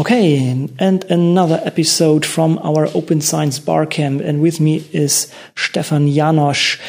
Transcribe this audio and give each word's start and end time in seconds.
Okay, 0.00 0.38
and 0.78 1.04
another 1.10 1.60
episode 1.64 2.24
from 2.24 2.58
our 2.62 2.88
Open 2.94 3.20
Science 3.20 3.58
Barcamp, 3.58 4.22
and 4.22 4.40
with 4.40 4.58
me 4.58 4.88
is 4.90 5.30
Stefan 5.54 6.08
Janosch. 6.08 6.80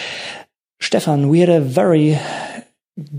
Stefan, 0.80 1.28
we 1.28 1.42
had 1.42 1.50
a 1.50 1.60
very 1.60 2.18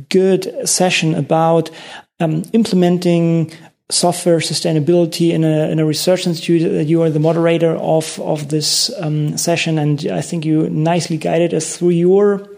good 0.08 0.66
session 0.66 1.14
about 1.14 1.70
um, 2.18 2.44
implementing 2.54 3.52
software 3.90 4.38
sustainability 4.38 5.32
in 5.32 5.44
a 5.44 5.68
in 5.70 5.78
a 5.78 5.84
research 5.84 6.26
institute. 6.26 6.86
You 6.86 7.02
are 7.02 7.10
the 7.10 7.20
moderator 7.20 7.76
of 7.76 8.18
of 8.20 8.48
this 8.48 8.90
um, 8.98 9.36
session, 9.36 9.78
and 9.78 10.06
I 10.06 10.22
think 10.22 10.46
you 10.46 10.70
nicely 10.70 11.18
guided 11.18 11.52
us 11.52 11.76
through 11.76 11.90
your 11.90 12.48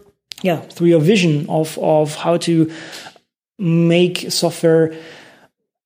yeah 0.42 0.60
through 0.60 0.88
your 0.88 1.00
vision 1.00 1.46
of 1.48 1.76
of 1.78 2.14
how 2.14 2.36
to 2.36 2.70
make 3.58 4.30
software 4.30 4.94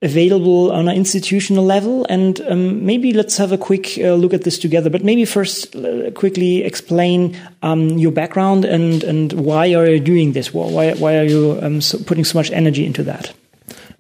available 0.02 0.72
on 0.72 0.88
an 0.88 0.96
institutional 0.96 1.64
level. 1.64 2.06
And 2.08 2.40
um, 2.48 2.84
maybe 2.84 3.12
let's 3.12 3.36
have 3.36 3.52
a 3.52 3.58
quick 3.58 3.98
uh, 3.98 4.14
look 4.14 4.32
at 4.32 4.44
this 4.44 4.58
together. 4.58 4.90
But 4.90 5.04
maybe 5.04 5.24
first, 5.24 5.76
uh, 5.76 6.10
quickly 6.12 6.62
explain 6.64 7.36
um, 7.62 7.98
your 7.98 8.12
background 8.12 8.64
and 8.64 9.04
and 9.04 9.32
why 9.32 9.74
are 9.74 9.86
you 9.86 10.00
doing 10.00 10.32
this? 10.32 10.54
Why 10.54 10.94
why 10.94 11.18
are 11.18 11.24
you 11.24 11.58
um, 11.62 11.80
so 11.80 11.98
putting 11.98 12.24
so 12.24 12.38
much 12.38 12.50
energy 12.50 12.86
into 12.86 13.02
that? 13.04 13.32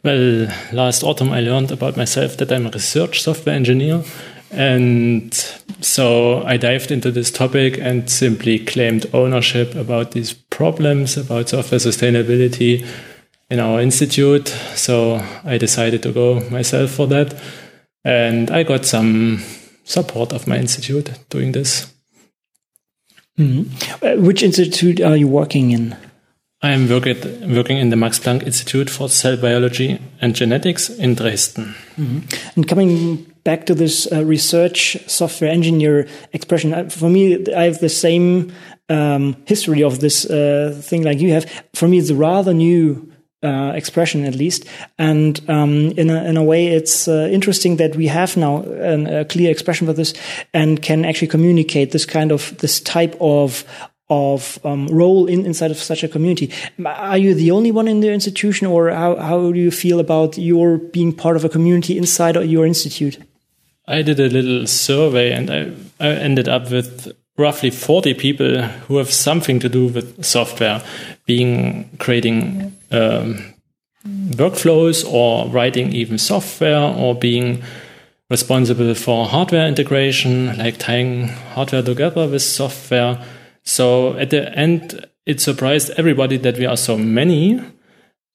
Well, 0.02 0.48
last 0.72 1.02
autumn 1.02 1.30
I 1.30 1.40
learned 1.40 1.70
about 1.70 1.96
myself 1.96 2.38
that 2.38 2.50
I'm 2.50 2.66
a 2.66 2.70
research 2.70 3.22
software 3.22 3.54
engineer. 3.54 4.02
And 4.50 5.32
so 5.80 6.42
I 6.42 6.56
dived 6.56 6.90
into 6.90 7.10
this 7.10 7.30
topic 7.30 7.78
and 7.78 8.10
simply 8.10 8.58
claimed 8.58 9.06
ownership 9.12 9.74
about 9.74 10.12
these 10.12 10.32
problems, 10.32 11.16
about 11.16 11.50
software 11.50 11.78
sustainability, 11.78 12.84
in 13.50 13.60
our 13.60 13.80
institute. 13.80 14.48
So 14.74 15.22
I 15.44 15.58
decided 15.58 16.02
to 16.04 16.12
go 16.12 16.40
myself 16.50 16.90
for 16.90 17.06
that. 17.08 17.34
And 18.04 18.50
I 18.50 18.62
got 18.62 18.86
some 18.86 19.42
support 19.84 20.32
of 20.32 20.46
my 20.46 20.56
institute 20.56 21.10
doing 21.28 21.52
this. 21.52 21.92
Mm-hmm. 23.38 24.04
Uh, 24.04 24.22
which 24.22 24.42
institute 24.42 25.00
are 25.00 25.16
you 25.16 25.28
working 25.28 25.72
in? 25.72 25.96
I 26.62 26.72
am 26.72 26.88
work 26.88 27.06
at, 27.06 27.24
working 27.48 27.78
in 27.78 27.88
the 27.88 27.96
Max 27.96 28.18
Planck 28.18 28.42
Institute 28.42 28.90
for 28.90 29.08
Cell 29.08 29.38
Biology 29.38 29.98
and 30.20 30.34
Genetics 30.34 30.90
in 30.90 31.14
Dresden. 31.14 31.74
Mm-hmm. 31.96 32.18
And 32.54 32.68
coming 32.68 33.26
back 33.44 33.64
to 33.66 33.74
this 33.74 34.06
uh, 34.12 34.24
research 34.26 34.98
software 35.06 35.50
engineer 35.50 36.06
expression, 36.34 36.74
uh, 36.74 36.90
for 36.90 37.08
me, 37.08 37.46
I 37.54 37.64
have 37.64 37.78
the 37.78 37.88
same 37.88 38.52
um, 38.90 39.36
history 39.46 39.82
of 39.82 40.00
this 40.00 40.26
uh, 40.26 40.78
thing 40.82 41.02
like 41.02 41.18
you 41.18 41.32
have. 41.32 41.50
For 41.74 41.88
me, 41.88 41.96
it's 41.96 42.10
a 42.10 42.14
rather 42.14 42.52
new 42.52 43.10
uh, 43.42 43.72
expression 43.74 44.24
at 44.24 44.34
least. 44.34 44.66
And 44.98 45.40
um, 45.48 45.92
in, 45.92 46.10
a, 46.10 46.24
in 46.24 46.36
a 46.36 46.44
way, 46.44 46.68
it's 46.68 47.08
uh, 47.08 47.28
interesting 47.30 47.76
that 47.76 47.96
we 47.96 48.06
have 48.06 48.36
now 48.36 48.62
an, 48.62 49.06
a 49.06 49.24
clear 49.24 49.50
expression 49.50 49.86
for 49.86 49.92
this 49.92 50.14
and 50.52 50.82
can 50.82 51.04
actually 51.04 51.28
communicate 51.28 51.92
this 51.92 52.06
kind 52.06 52.32
of 52.32 52.56
this 52.58 52.80
type 52.80 53.16
of 53.20 53.64
of 54.10 54.58
um, 54.64 54.88
role 54.88 55.26
in, 55.26 55.46
inside 55.46 55.70
of 55.70 55.76
such 55.76 56.02
a 56.02 56.08
community. 56.08 56.52
Are 56.84 57.16
you 57.16 57.32
the 57.32 57.52
only 57.52 57.70
one 57.70 57.86
in 57.86 58.00
the 58.00 58.12
institution, 58.12 58.66
or 58.66 58.90
how, 58.90 59.14
how 59.16 59.52
do 59.52 59.58
you 59.58 59.70
feel 59.70 60.00
about 60.00 60.36
your 60.36 60.78
being 60.78 61.12
part 61.12 61.36
of 61.36 61.44
a 61.44 61.48
community 61.48 61.96
inside 61.96 62.36
of 62.36 62.44
your 62.46 62.66
institute? 62.66 63.18
I 63.86 64.02
did 64.02 64.20
a 64.20 64.28
little 64.28 64.66
survey 64.66 65.32
and 65.32 65.50
I, 65.50 65.72
I 66.04 66.10
ended 66.10 66.48
up 66.48 66.70
with 66.70 67.12
roughly 67.38 67.70
40 67.70 68.14
people 68.14 68.62
who 68.62 68.98
have 68.98 69.10
something 69.10 69.60
to 69.60 69.68
do 69.68 69.86
with 69.86 70.24
software, 70.24 70.82
being 71.24 71.88
creating 71.98 72.76
um, 72.90 73.54
workflows 74.06 75.04
or 75.06 75.48
writing 75.48 75.92
even 75.92 76.18
software 76.18 76.80
or 76.80 77.14
being 77.14 77.62
responsible 78.30 78.94
for 78.94 79.26
hardware 79.26 79.66
integration, 79.66 80.56
like 80.56 80.78
tying 80.78 81.28
hardware 81.54 81.82
together 81.82 82.28
with 82.28 82.42
software. 82.42 83.22
So 83.64 84.16
at 84.16 84.30
the 84.30 84.56
end, 84.56 85.06
it 85.26 85.40
surprised 85.40 85.90
everybody 85.96 86.36
that 86.38 86.56
we 86.56 86.66
are 86.66 86.76
so 86.76 86.96
many. 86.96 87.60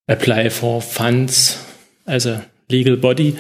apply 0.08 0.50
for 0.50 0.82
funds 0.82 1.66
as 2.08 2.26
a 2.26 2.50
legal 2.70 2.96
body. 2.96 3.38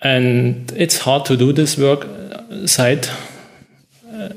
And 0.00 0.70
it's 0.72 0.98
hard 0.98 1.24
to 1.26 1.36
do 1.36 1.52
this 1.52 1.76
work 1.76 2.04
uh, 2.04 2.66
side 2.66 3.08
uh, 4.06 4.34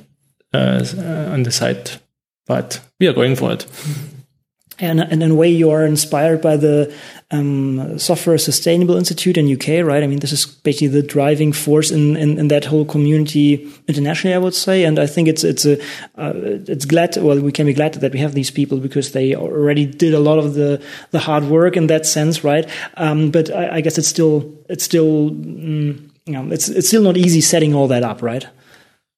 uh, 0.54 0.84
on 1.32 1.44
the 1.44 1.52
side, 1.52 1.92
but 2.48 2.82
we 3.00 3.08
are 3.08 3.14
going 3.14 3.36
for 3.36 3.52
it. 3.52 3.66
And, 4.82 5.00
and 5.00 5.22
in 5.22 5.32
a 5.32 5.36
way, 5.36 5.48
you 5.48 5.70
are 5.70 5.86
inspired 5.86 6.42
by 6.42 6.58
the 6.58 6.92
um, 7.30 8.00
Software 8.00 8.40
Sustainable 8.40 8.96
Institute 8.96 9.38
in 9.38 9.52
UK, 9.52 9.86
right? 9.86 10.04
I 10.04 10.08
mean, 10.08 10.20
this 10.20 10.32
is 10.32 10.46
basically 10.46 10.88
the 10.88 11.04
driving 11.04 11.54
force 11.54 11.92
in, 11.92 12.18
in, 12.18 12.40
in 12.40 12.48
that 12.48 12.66
whole 12.66 12.84
community 12.84 13.72
internationally, 13.88 14.34
I 14.34 14.40
would 14.40 14.56
say. 14.56 14.84
And 14.84 14.98
I 14.98 15.06
think 15.06 15.28
it's 15.28 15.44
it's 15.44 15.66
a 15.66 15.80
uh, 16.18 16.34
it's 16.68 16.86
glad. 16.86 17.16
Well, 17.16 17.40
we 17.40 17.52
can 17.52 17.68
be 17.68 17.74
glad 17.74 17.94
that 17.94 18.12
we 18.12 18.20
have 18.20 18.34
these 18.34 18.50
people 18.50 18.80
because 18.80 19.12
they 19.12 19.36
already 19.36 19.86
did 19.86 20.16
a 20.16 20.20
lot 20.20 20.40
of 20.40 20.56
the 20.56 20.84
the 21.12 21.20
hard 21.20 21.44
work 21.44 21.78
in 21.78 21.86
that 21.88 22.08
sense, 22.08 22.44
right? 22.44 22.68
Um, 22.98 23.30
but 23.30 23.54
I, 23.54 23.76
I, 23.76 23.82
guess 23.82 24.00
it's 24.00 24.08
still 24.08 24.52
it's 24.68 24.84
still 24.84 25.30
mm, 25.30 26.10
you 26.26 26.34
know 26.34 26.52
it's 26.52 26.70
it's 26.70 26.88
still 26.88 27.04
not 27.04 27.18
easy 27.18 27.42
setting 27.42 27.76
all 27.76 27.88
that 27.90 28.04
up, 28.04 28.24
right? 28.24 28.48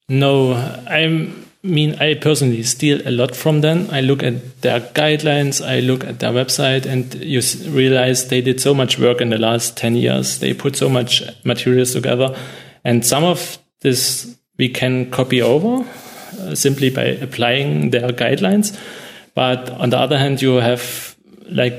No, 0.10 0.54
I'm 0.88 1.48
mean, 1.68 1.96
I 1.96 2.16
personally 2.16 2.64
steal 2.64 3.02
a 3.08 3.12
lot 3.12 3.36
from 3.36 3.62
them. 3.62 3.88
I 3.92 4.02
look 4.02 4.22
at 4.22 4.62
their 4.62 4.80
guidelines, 4.80 5.66
I 5.66 5.80
look 5.80 6.04
at 6.04 6.20
their 6.20 6.32
website, 6.32 6.86
and 6.86 7.14
you 7.16 7.42
realize 7.72 8.28
they 8.28 8.42
did 8.42 8.60
so 8.60 8.74
much 8.74 9.00
work 9.00 9.22
in 9.22 9.30
the 9.30 9.38
last 9.38 9.78
10 9.78 9.96
years. 9.96 10.40
They 10.40 10.54
put 10.54 10.76
so 10.76 10.90
much 10.90 11.24
materials 11.46 11.94
together. 11.94 12.36
And 12.84 13.06
some 13.06 13.24
of 13.24 13.58
this 13.82 14.36
we 14.58 14.70
can 14.70 15.10
copy 15.10 15.42
over 15.42 15.88
uh, 16.40 16.56
simply 16.56 16.90
by 16.90 17.04
applying 17.04 17.92
their 17.92 18.10
guidelines. 18.10 18.78
But 19.34 19.70
on 19.70 19.90
the 19.90 19.98
other 19.98 20.18
hand, 20.18 20.42
you 20.42 20.56
have 20.56 21.16
like 21.50 21.74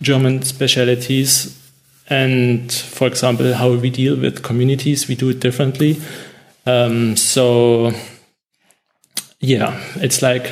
German 0.00 0.42
specialities 0.42 1.60
and 2.08 2.70
for 2.70 3.06
example, 3.06 3.54
how 3.54 3.72
we 3.72 3.90
deal 3.90 4.16
with 4.16 4.42
communities, 4.42 5.08
we 5.08 5.14
do 5.14 5.30
it 5.30 5.40
differently. 5.40 6.00
Um, 6.66 7.16
so 7.16 7.92
yeah, 9.44 9.78
it's 9.96 10.22
like 10.22 10.50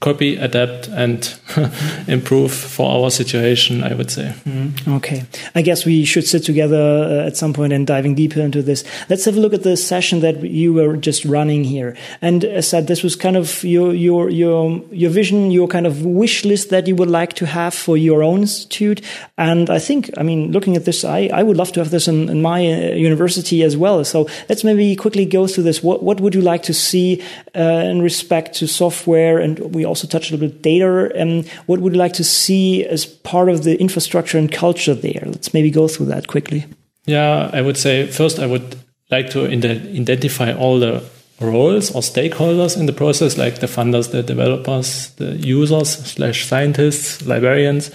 copy, 0.00 0.36
adapt, 0.36 0.88
and 0.88 1.38
improve 2.08 2.52
for 2.52 2.90
our 2.90 3.10
situation, 3.10 3.84
I 3.84 3.92
would 3.92 4.10
say. 4.10 4.34
Mm, 4.46 4.96
okay. 4.96 5.24
I 5.54 5.60
guess 5.60 5.84
we 5.84 6.06
should 6.06 6.26
sit 6.26 6.42
together 6.42 6.78
uh, 6.78 7.26
at 7.26 7.36
some 7.36 7.52
point 7.52 7.74
and 7.74 7.86
diving 7.86 8.14
deeper 8.14 8.40
into 8.40 8.62
this. 8.62 8.82
Let's 9.10 9.26
have 9.26 9.36
a 9.36 9.40
look 9.40 9.52
at 9.52 9.62
the 9.62 9.76
session 9.76 10.20
that 10.20 10.42
you 10.42 10.72
were 10.72 10.96
just 10.96 11.26
running 11.26 11.64
here. 11.64 11.96
And 12.22 12.44
as 12.44 12.66
I 12.66 12.70
said, 12.70 12.86
this 12.86 13.02
was 13.02 13.14
kind 13.14 13.36
of 13.36 13.62
your, 13.62 13.92
your, 13.92 14.30
your, 14.30 14.82
your 14.90 15.10
vision, 15.10 15.50
your 15.50 15.68
kind 15.68 15.86
of 15.86 16.02
wish 16.02 16.46
list 16.46 16.70
that 16.70 16.86
you 16.86 16.96
would 16.96 17.10
like 17.10 17.34
to 17.34 17.44
have 17.44 17.74
for 17.74 17.98
your 17.98 18.22
own 18.22 18.40
institute. 18.40 19.02
And 19.36 19.68
I 19.68 19.78
think, 19.78 20.10
I 20.16 20.22
mean, 20.22 20.50
looking 20.50 20.76
at 20.76 20.86
this, 20.86 21.04
I, 21.04 21.28
I 21.32 21.42
would 21.42 21.58
love 21.58 21.72
to 21.72 21.80
have 21.80 21.90
this 21.90 22.08
in, 22.08 22.30
in 22.30 22.40
my 22.40 22.60
uh, 22.60 22.94
university 22.94 23.62
as 23.62 23.76
well. 23.76 24.02
So 24.04 24.28
let's 24.48 24.64
maybe 24.64 24.96
quickly 24.96 25.26
go 25.26 25.46
through 25.46 25.64
this. 25.64 25.82
What, 25.82 26.02
what 26.02 26.22
would 26.22 26.34
you 26.34 26.40
like 26.40 26.62
to 26.64 26.74
see 26.74 27.22
uh, 27.54 27.60
in 27.60 28.00
respect 28.00 28.54
to 28.56 28.66
software? 28.66 29.38
And 29.38 29.58
we 29.74 29.89
also 29.90 30.06
touched 30.06 30.30
a 30.30 30.34
little 30.34 30.48
bit 30.48 30.62
data. 30.62 31.10
Um, 31.20 31.44
what 31.66 31.80
would 31.80 31.92
you 31.92 31.98
like 31.98 32.14
to 32.14 32.24
see 32.24 32.84
as 32.86 33.04
part 33.04 33.48
of 33.48 33.64
the 33.64 33.78
infrastructure 33.78 34.38
and 34.38 34.50
culture 34.50 34.94
there? 34.94 35.22
Let's 35.26 35.52
maybe 35.52 35.70
go 35.70 35.88
through 35.88 36.06
that 36.06 36.26
quickly. 36.26 36.64
Yeah, 37.06 37.50
I 37.52 37.60
would 37.60 37.76
say 37.76 38.06
first 38.06 38.38
I 38.38 38.46
would 38.46 38.76
like 39.10 39.30
to 39.30 39.46
identify 39.46 40.52
all 40.52 40.78
the 40.78 41.02
roles 41.40 41.90
or 41.94 42.02
stakeholders 42.02 42.76
in 42.76 42.86
the 42.86 42.92
process, 42.92 43.36
like 43.36 43.60
the 43.60 43.66
funders, 43.66 44.10
the 44.10 44.22
developers, 44.22 45.10
the 45.16 45.36
users 45.36 45.88
slash 45.88 46.46
scientists, 46.46 47.26
librarians, 47.26 47.90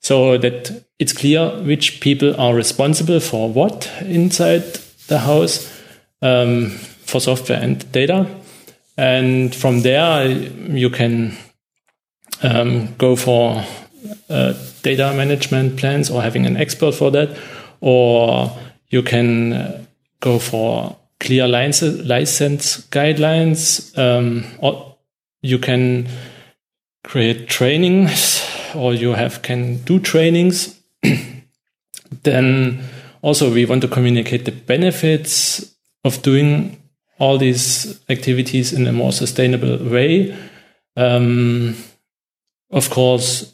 so 0.00 0.36
that 0.38 0.84
it's 0.98 1.12
clear 1.12 1.50
which 1.62 2.00
people 2.00 2.38
are 2.38 2.54
responsible 2.54 3.20
for 3.20 3.48
what 3.48 3.90
inside 4.00 4.64
the 5.08 5.20
house 5.20 5.70
um, 6.20 6.70
for 6.70 7.20
software 7.20 7.60
and 7.60 7.90
data. 7.92 8.26
And 8.96 9.54
from 9.54 9.82
there, 9.82 10.26
you 10.28 10.88
can 10.90 11.36
um, 12.42 12.94
go 12.96 13.16
for 13.16 13.64
uh, 14.28 14.54
data 14.82 15.12
management 15.14 15.76
plans 15.76 16.10
or 16.10 16.22
having 16.22 16.46
an 16.46 16.56
expert 16.56 16.94
for 16.94 17.10
that, 17.10 17.36
or 17.80 18.56
you 18.88 19.02
can 19.02 19.52
uh, 19.52 19.84
go 20.20 20.38
for 20.38 20.96
clear 21.20 21.48
license, 21.48 22.06
license 22.06 22.86
guidelines, 22.88 23.96
um, 23.98 24.44
or 24.58 24.96
you 25.42 25.58
can 25.58 26.08
create 27.02 27.48
trainings, 27.48 28.46
or 28.74 28.94
you 28.94 29.12
have 29.12 29.42
can 29.42 29.78
do 29.84 29.98
trainings. 29.98 30.80
then 32.22 32.82
also 33.22 33.52
we 33.52 33.64
want 33.64 33.82
to 33.82 33.88
communicate 33.88 34.44
the 34.44 34.52
benefits 34.52 35.74
of 36.04 36.22
doing 36.22 36.80
all 37.18 37.38
these 37.38 38.00
activities 38.08 38.72
in 38.72 38.86
a 38.86 38.92
more 38.92 39.12
sustainable 39.12 39.78
way. 39.78 40.36
Um, 40.96 41.76
of 42.70 42.90
course, 42.90 43.52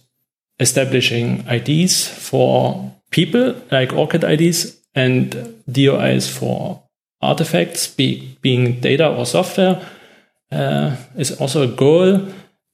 establishing 0.58 1.44
IDs 1.48 2.08
for 2.08 2.94
people 3.10 3.54
like 3.70 3.92
ORCID 3.92 4.24
IDs 4.24 4.76
and 4.94 5.62
DOIs 5.70 6.28
for 6.28 6.82
artifacts, 7.22 7.86
be, 7.86 8.38
being 8.40 8.80
data 8.80 9.08
or 9.08 9.26
software, 9.26 9.86
uh, 10.50 10.96
is 11.16 11.32
also 11.40 11.62
a 11.62 11.74
goal. 11.76 12.28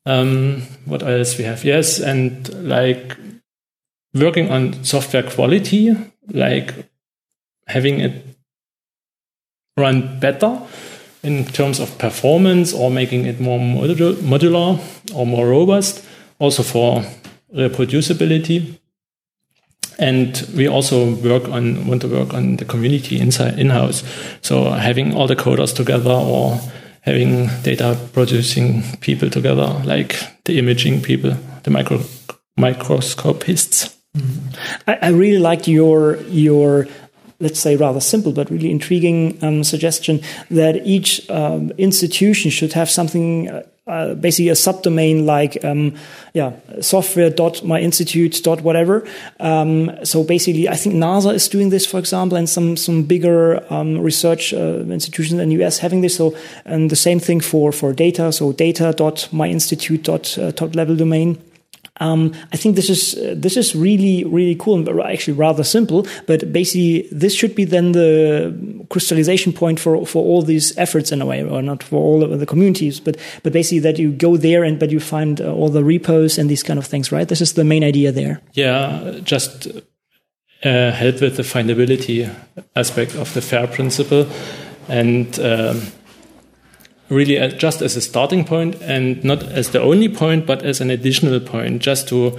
Um, 0.04 0.62
what 0.84 1.02
else 1.02 1.36
we 1.36 1.44
have? 1.44 1.64
Yes, 1.64 1.98
and 1.98 2.48
like 2.68 3.16
working 4.14 4.50
on 4.50 4.84
software 4.84 5.24
quality, 5.24 5.94
like 6.28 6.74
having 7.66 8.00
it 8.00 8.35
run 9.76 10.18
better 10.20 10.60
in 11.22 11.44
terms 11.44 11.80
of 11.80 11.98
performance 11.98 12.72
or 12.72 12.90
making 12.90 13.26
it 13.26 13.40
more 13.40 13.58
modular 13.58 14.78
or 15.14 15.26
more 15.26 15.48
robust, 15.48 16.04
also 16.38 16.62
for 16.62 17.04
reproducibility. 17.54 18.78
And 19.98 20.46
we 20.54 20.68
also 20.68 21.14
work 21.16 21.48
on 21.48 21.86
want 21.86 22.02
to 22.02 22.08
work 22.08 22.34
on 22.34 22.56
the 22.56 22.64
community 22.64 23.18
inside 23.18 23.58
in-house. 23.58 24.02
So 24.42 24.70
having 24.70 25.14
all 25.14 25.26
the 25.26 25.36
coders 25.36 25.74
together 25.74 26.10
or 26.10 26.60
having 27.00 27.48
data 27.62 27.98
producing 28.12 28.82
people 29.00 29.30
together, 29.30 29.80
like 29.84 30.16
the 30.44 30.58
imaging 30.58 31.02
people, 31.02 31.36
the 31.62 31.70
micro 31.70 32.00
microscopists. 32.58 33.96
Mm 34.14 34.22
-hmm. 34.22 34.92
I, 34.92 35.08
I 35.08 35.10
really 35.12 35.50
liked 35.50 35.66
your 35.66 36.18
your 36.30 36.86
let's 37.40 37.60
say, 37.60 37.76
rather 37.76 38.00
simple 38.00 38.32
but 38.32 38.50
really 38.50 38.70
intriguing 38.70 39.38
um, 39.42 39.64
suggestion 39.64 40.20
that 40.50 40.86
each 40.86 41.28
um, 41.30 41.70
institution 41.78 42.50
should 42.50 42.72
have 42.72 42.90
something. 42.90 43.48
Uh, 43.48 43.62
uh, 43.88 44.14
basically 44.14 44.48
a 44.48 44.54
subdomain 44.54 45.26
like 45.26 45.64
um, 45.64 45.94
yeah 46.32 46.54
software 46.80 47.30
dot 47.30 47.62
my 47.62 47.78
institute 47.78 48.40
dot 48.42 48.60
whatever. 48.62 49.06
Um, 49.38 49.92
so 50.02 50.24
basically 50.24 50.68
i 50.68 50.74
think 50.74 50.96
nasa 50.96 51.32
is 51.32 51.48
doing 51.48 51.70
this 51.70 51.86
for 51.86 51.98
example 51.98 52.36
and 52.36 52.48
some 52.48 52.76
some 52.76 53.04
bigger 53.04 53.64
um, 53.72 53.98
research 54.00 54.52
uh, 54.52 54.80
institutions 54.90 55.40
in 55.40 55.50
the 55.50 55.64
us 55.64 55.78
having 55.78 56.00
this. 56.00 56.16
So 56.16 56.34
and 56.64 56.90
the 56.90 56.96
same 56.96 57.20
thing 57.20 57.38
for 57.38 57.70
for 57.70 57.92
data. 57.92 58.32
So 58.32 58.52
data 58.52 58.92
dot 58.92 59.28
my 59.30 59.46
institute 59.46 60.02
dot 60.02 60.36
uh, 60.36 60.50
top 60.50 60.74
level 60.74 60.96
domain 60.96 61.38
um, 62.00 62.32
I 62.52 62.56
think 62.56 62.76
this 62.76 62.90
is 62.90 63.16
uh, 63.16 63.34
this 63.36 63.56
is 63.56 63.74
really 63.74 64.24
really 64.24 64.54
cool 64.54 64.74
and 64.74 65.00
actually 65.00 65.34
rather 65.34 65.64
simple. 65.64 66.06
But 66.26 66.52
basically, 66.52 67.08
this 67.10 67.34
should 67.34 67.54
be 67.54 67.64
then 67.64 67.92
the 67.92 68.86
crystallization 68.90 69.52
point 69.52 69.80
for 69.80 70.04
for 70.06 70.22
all 70.24 70.42
these 70.42 70.76
efforts 70.76 71.12
in 71.12 71.22
a 71.22 71.26
way, 71.26 71.42
or 71.42 71.62
not 71.62 71.82
for 71.82 71.96
all 71.96 72.36
the 72.36 72.46
communities, 72.46 73.00
but 73.00 73.16
but 73.42 73.52
basically 73.52 73.80
that 73.80 73.98
you 73.98 74.12
go 74.12 74.36
there 74.36 74.64
and 74.64 74.78
but 74.78 74.90
you 74.90 75.00
find 75.00 75.40
uh, 75.40 75.52
all 75.52 75.68
the 75.68 75.84
repos 75.84 76.38
and 76.38 76.50
these 76.50 76.62
kind 76.62 76.78
of 76.78 76.86
things, 76.86 77.10
right? 77.10 77.28
This 77.28 77.40
is 77.40 77.54
the 77.54 77.64
main 77.64 77.84
idea 77.84 78.12
there. 78.12 78.40
Yeah, 78.52 79.20
just 79.22 79.66
uh, 80.64 80.90
help 80.92 81.20
with 81.20 81.36
the 81.36 81.42
findability 81.42 82.30
aspect 82.74 83.14
of 83.14 83.32
the 83.34 83.40
FAIR 83.40 83.68
principle, 83.68 84.26
and. 84.88 85.38
Um, 85.40 85.82
really 87.08 87.36
just 87.56 87.82
as 87.82 87.96
a 87.96 88.00
starting 88.00 88.44
point 88.44 88.80
and 88.82 89.22
not 89.24 89.42
as 89.42 89.70
the 89.70 89.80
only 89.80 90.08
point, 90.08 90.46
but 90.46 90.62
as 90.62 90.80
an 90.80 90.90
additional 90.90 91.40
point, 91.40 91.82
just 91.82 92.08
to 92.08 92.38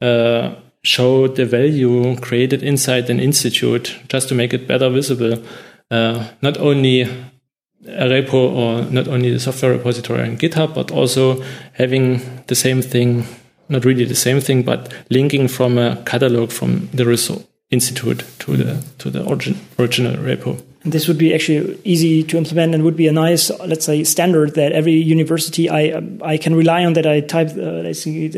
uh, 0.00 0.54
show 0.82 1.28
the 1.28 1.44
value 1.44 2.16
created 2.16 2.62
inside 2.62 3.10
an 3.10 3.20
institute, 3.20 3.96
just 4.08 4.28
to 4.28 4.34
make 4.34 4.52
it 4.52 4.66
better 4.66 4.88
visible. 4.88 5.42
Uh, 5.90 6.28
not 6.42 6.58
only 6.58 7.02
a 7.02 8.06
repo 8.06 8.34
or 8.34 8.90
not 8.90 9.08
only 9.08 9.30
the 9.30 9.40
software 9.40 9.72
repository 9.72 10.22
on 10.22 10.36
GitHub, 10.36 10.74
but 10.74 10.90
also 10.90 11.42
having 11.74 12.20
the 12.46 12.54
same 12.54 12.82
thing, 12.82 13.26
not 13.68 13.84
really 13.84 14.04
the 14.04 14.14
same 14.14 14.40
thing, 14.40 14.62
but 14.62 14.92
linking 15.10 15.48
from 15.48 15.78
a 15.78 16.02
catalog 16.04 16.50
from 16.50 16.88
the 16.92 17.44
institute 17.70 18.24
to 18.38 18.56
the 18.56 18.82
to 18.98 19.10
the 19.10 19.24
origin, 19.24 19.56
original 19.78 20.16
repo. 20.16 20.60
And 20.84 20.92
this 20.92 21.08
would 21.08 21.18
be 21.18 21.34
actually 21.34 21.78
easy 21.84 22.22
to 22.22 22.36
implement 22.36 22.74
and 22.74 22.84
would 22.84 22.96
be 22.96 23.08
a 23.08 23.12
nice, 23.12 23.50
let's 23.60 23.84
say, 23.84 24.04
standard 24.04 24.54
that 24.54 24.72
every 24.72 24.92
university 24.92 25.68
I 25.68 26.00
I 26.22 26.38
can 26.38 26.54
rely 26.54 26.84
on. 26.84 26.92
That 26.92 27.06
I 27.06 27.20
type 27.20 27.50
uh, 27.50 27.82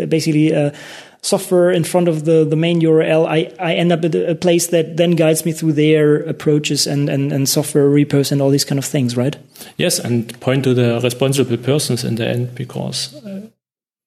basically 0.07 0.55
uh, 0.55 0.71
software 1.23 1.71
in 1.71 1.85
front 1.85 2.09
of 2.09 2.25
the, 2.25 2.45
the 2.45 2.57
main 2.57 2.81
URL. 2.81 3.27
I, 3.27 3.53
I 3.59 3.75
end 3.75 3.93
up 3.93 4.05
at 4.05 4.15
a 4.15 4.35
place 4.35 4.69
that 4.69 4.97
then 4.97 5.13
guides 5.13 5.45
me 5.45 5.53
through 5.53 5.75
their 5.75 6.17
approaches 6.17 6.87
and, 6.87 7.09
and, 7.09 7.33
and 7.33 7.49
software 7.49 7.89
repos 7.89 8.33
and 8.33 8.41
all 8.41 8.51
these 8.51 8.65
kind 8.65 8.79
of 8.79 8.85
things, 8.85 9.17
right? 9.17 9.37
Yes, 9.77 9.99
and 9.99 10.39
point 10.41 10.65
to 10.65 10.75
the 10.75 11.01
responsible 11.03 11.57
persons 11.59 12.05
in 12.05 12.15
the 12.15 12.27
end 12.27 12.55
because 12.55 13.15
uh, 13.25 13.49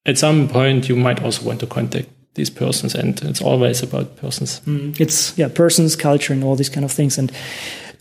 at 0.06 0.18
some 0.18 0.48
point 0.48 0.90
you 0.90 0.96
might 0.96 1.22
also 1.22 1.46
want 1.46 1.60
to 1.60 1.68
contact 1.68 2.10
these 2.36 2.50
persons 2.50 2.96
and 2.96 3.22
it's 3.24 3.42
always 3.44 3.84
about 3.84 4.16
persons 4.18 4.60
mm, 4.66 5.00
it's 5.00 5.38
yeah 5.38 5.48
persons 5.48 5.96
culture 5.96 6.34
and 6.34 6.44
all 6.44 6.56
these 6.56 6.70
kind 6.70 6.84
of 6.84 6.92
things 6.92 7.20
and 7.20 7.32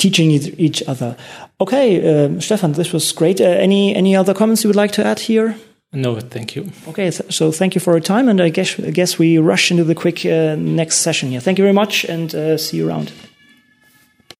teaching 0.02 0.30
each 0.66 0.82
other. 0.88 1.16
Okay 1.58 1.86
uh, 2.10 2.40
stefan 2.40 2.72
this 2.72 2.92
was 2.92 3.12
great. 3.12 3.40
Uh, 3.40 3.44
any 3.66 3.94
any 3.94 4.16
other 4.16 4.34
comments 4.34 4.64
you 4.64 4.68
would 4.68 4.82
like 4.82 4.92
to 4.92 5.02
add 5.06 5.20
here? 5.20 5.54
No 5.92 6.20
thank 6.20 6.56
you. 6.56 6.62
Okay 6.88 7.10
so 7.10 7.52
thank 7.52 7.74
you 7.74 7.80
for 7.80 7.92
your 7.92 8.04
time 8.14 8.28
and 8.30 8.40
i 8.40 8.50
guess 8.50 8.70
i 8.80 8.90
guess 8.90 9.18
we 9.18 9.38
rush 9.38 9.70
into 9.70 9.84
the 9.84 9.94
quick 9.94 10.24
uh, 10.26 10.56
next 10.56 10.96
session 10.96 11.30
here. 11.30 11.40
Thank 11.40 11.58
you 11.58 11.64
very 11.64 11.74
much 11.82 12.04
and 12.04 12.34
uh, 12.34 12.56
see 12.56 12.78
you 12.78 12.88
around 12.88 13.12